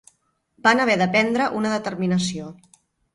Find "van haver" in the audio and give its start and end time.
0.67-0.95